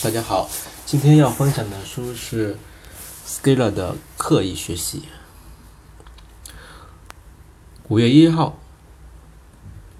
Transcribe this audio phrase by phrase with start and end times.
[0.00, 0.48] 大家好，
[0.86, 2.56] 今天要分享的书是
[3.26, 5.00] skill 的《刻意学习》。
[7.88, 8.56] 五月一号，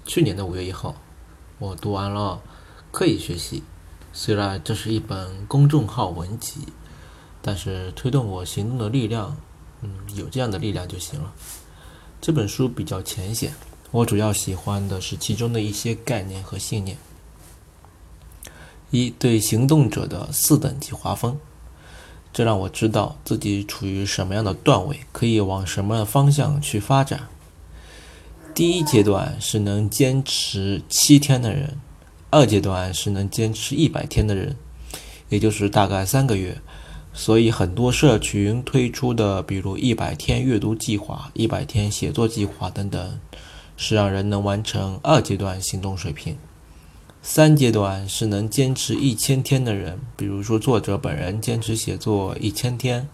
[0.05, 0.95] 去年的五月一号，
[1.57, 2.41] 我读完了
[2.93, 3.59] 《刻意学习》。
[4.13, 6.61] 虽然这是一本公众号文集，
[7.41, 9.35] 但是推动我行动的力量，
[9.81, 11.33] 嗯，有这样的力量就行了。
[12.21, 13.53] 这本书比较浅显，
[13.91, 16.97] 我主要喜欢的是其中的一些概念和信念。
[18.91, 21.37] 一对行动者的四等级划分，
[22.33, 27.27] 这让我知道自己处于什么样的段位，可以往什么方向去发展。
[28.53, 31.77] 第一阶段是能坚持七天的人，
[32.29, 34.55] 二阶段是能坚持一百天的人，
[35.29, 36.59] 也就是大概三个月。
[37.13, 43.19] 所以很多社群推出的，比如一百天阅读计划、一百天写作计划等等，
[43.77, 46.37] 是让人能完成二阶段行动水平。
[47.21, 53.07] 三阶段是能坚持一千天的人，比如说作者本人坚持写作一千天，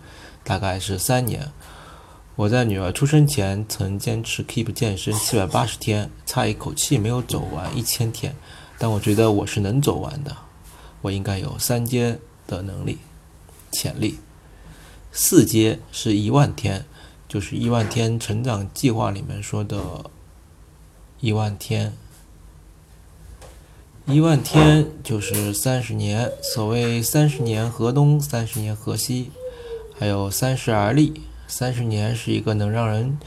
[0.44, 1.52] 大概是三年。
[2.36, 8.36] 我在女儿出生前曾坚持 Keep 健身七百八十天，差一口气没有走完一千天，
[8.78, 10.36] 但我觉得我是能走完的，
[11.02, 13.00] 我应该有三阶的能力
[13.72, 14.20] 潜力。
[15.12, 16.86] 四阶是一万天，
[17.28, 20.12] 就是一万天成长计划里面说的
[21.22, 21.94] 一万天。
[24.08, 29.32] 一万天就是三十年，所谓三十年河东，三十年河西，
[29.98, 31.22] 还有三十而立。
[31.48, 33.18] 三十年是一个能让人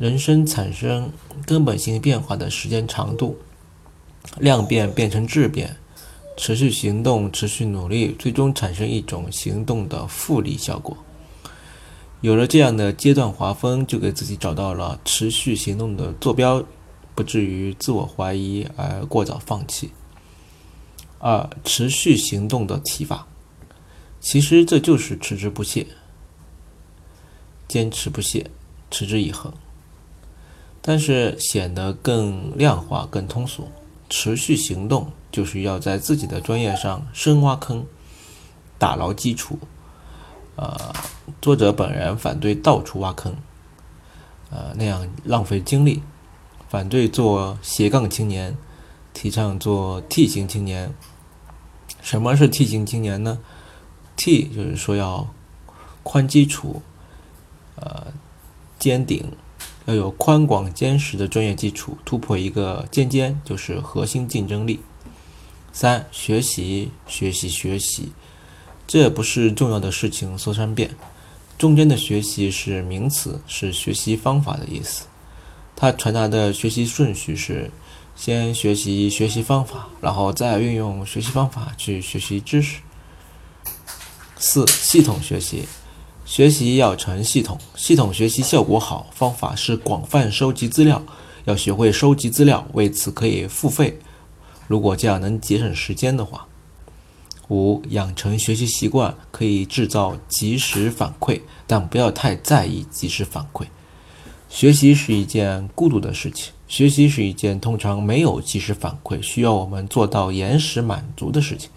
[0.00, 1.12] 人生产生
[1.46, 3.38] 根本性变化的时间长度，
[4.38, 5.76] 量变变成质变，
[6.36, 10.96] 持续行动，持续努力，最终产生一种行动的复利效果。
[12.20, 16.64] 有了这样的阶段划分，就给自己找到了持续行动的坐标，
[17.20, 19.90] 不至于自我怀疑而过早放弃。
[21.18, 23.26] 二、持续行动的提法，
[24.22, 25.86] 其实这就是持之不懈、
[27.68, 28.50] 坚持不懈、
[28.90, 29.52] 持之以恒，
[30.80, 33.68] 但是显得更量化、更通俗。
[34.08, 37.84] 持续行动就是要在自己的专业上深挖坑、
[38.78, 39.58] 打牢基础。
[40.56, 40.94] 呃，
[41.42, 43.36] 作者本人反对到处挖坑，
[44.50, 46.02] 呃，那样浪费精力，
[46.70, 48.56] 反对做斜杠青年。
[49.12, 50.94] 提倡做 T 型青年。
[52.00, 53.40] 什么是 T 型青年呢
[54.16, 55.34] ？T 就是说要
[56.04, 56.80] 宽基础，
[57.74, 58.06] 呃，
[58.78, 59.32] 尖顶，
[59.86, 64.80] 要有宽广坚实的专业基础，突破一个尖尖就是核心竞争力。
[65.72, 68.12] 三、学习，学习，学习，
[68.86, 70.96] 这不是重要的事情说三遍。
[71.58, 75.06] 中间的学习是名词，是学习方法的意思。
[75.80, 77.70] 它传达的学习顺序是。
[78.14, 82.80] 先学习学习方法，然后再运用学习方法去学习知识。
[84.36, 85.66] 四、系统学习，
[86.26, 91.02] 学习要成系统，系统学习效果好，方法是广泛收集资料，
[91.46, 93.98] 要学会收集资料，为此可以付费。
[94.68, 96.46] 如果这样能节省时间的话。
[97.48, 103.64] 五、养成学习习惯，可以制造及时反馈，但不要太在意及时反馈。
[104.50, 106.52] 学习是一件孤独的事情。
[106.66, 111.70] 学习是一件通常没有及时反馈、需要我们做到延时满足的事情。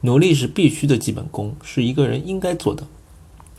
[0.00, 2.88] 努力是必须的基本功，是一个人应该做的。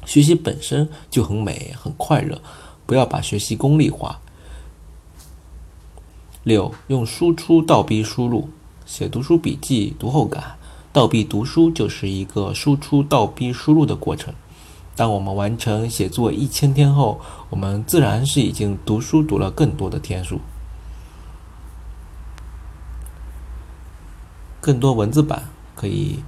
[0.05, 2.41] 学习本身就很美、很快乐，
[2.85, 4.19] 不要把学习功利化。
[6.43, 8.49] 六，用输出倒逼输入，
[8.85, 10.57] 写读书笔记、读后感，
[10.91, 14.33] 倒逼读书就是一个输出倒逼输入的过程。
[14.95, 20.39] 当我们完成写作一千天后，我们自然是已经读书读了更多的天数。
[24.61, 25.43] 更多文字版
[25.75, 26.23] 可以，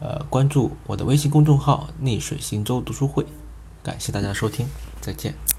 [0.00, 3.26] 呃，关注我的微信公众号“逆水行舟读书会”。
[3.84, 4.66] 感谢大家收听，
[5.00, 5.49] 再见。